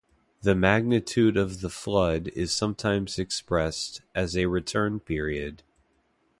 [0.41, 5.61] The magnitude of the flood is sometimes expressed as a return period.